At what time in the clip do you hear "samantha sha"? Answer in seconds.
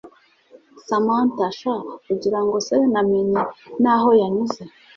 0.87-1.75